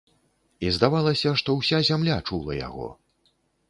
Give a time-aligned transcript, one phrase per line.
[0.67, 2.93] І здавалася, што ўся зямля чула яго.